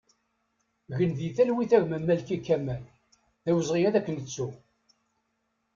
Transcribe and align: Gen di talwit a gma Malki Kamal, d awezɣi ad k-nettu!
Gen 0.97 1.11
di 1.17 1.29
talwit 1.35 1.71
a 1.77 1.79
gma 1.83 1.97
Malki 1.99 2.37
Kamal, 2.45 2.83
d 3.43 3.45
awezɣi 3.49 3.81
ad 3.85 3.95
k-nettu! 4.05 4.47